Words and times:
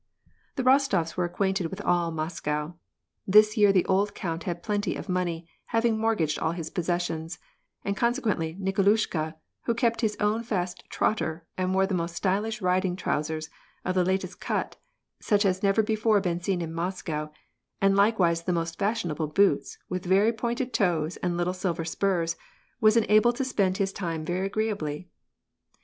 The 0.55 0.63
Rostofs 0.63 1.15
were 1.15 1.25
acquainted 1.25 1.67
with 1.67 1.79
all 1.81 2.09
Moscow. 2.09 2.73
This 3.27 3.55
year 3.55 3.71
the 3.71 3.85
old 3.85 4.15
count 4.15 4.45
had 4.45 4.63
plenty 4.63 4.95
of 4.95 5.07
money, 5.07 5.47
having 5.65 5.95
mortgaged 5.95 6.39
all 6.39 6.53
his 6.53 6.71
possessions, 6.71 7.37
and 7.85 7.95
consequently 7.95 8.57
Nikolushka, 8.59 9.35
who 9.65 9.75
kept 9.75 10.01
his 10.01 10.17
own 10.19 10.41
fast 10.41 10.83
trotter, 10.89 11.45
and 11.55 11.75
wore 11.75 11.85
the 11.85 11.93
most 11.93 12.15
stylish 12.15 12.63
riding 12.63 12.95
trousers, 12.95 13.51
of 13.85 13.93
the 13.93 14.03
latest 14.03 14.39
cut, 14.41 14.75
such 15.19 15.45
as 15.45 15.57
had 15.57 15.63
never 15.65 15.83
before 15.83 16.19
been 16.19 16.41
seen 16.41 16.63
in 16.63 16.73
Moscow; 16.73 17.29
and 17.79 17.95
likewise 17.95 18.41
the 18.45 18.51
most 18.53 18.79
fashionable 18.79 19.27
boots, 19.27 19.77
with 19.87 20.05
very 20.05 20.33
pointed 20.33 20.73
toes 20.73 21.17
and 21.17 21.37
little 21.37 21.53
silver 21.53 21.85
spurs, 21.85 22.35
was 22.79 22.97
enabled 22.97 23.35
to 23.35 23.45
spend 23.45 23.77
his 23.77 23.93
time 23.93 24.25
very 24.25 24.47
agreeably. 24.47 25.09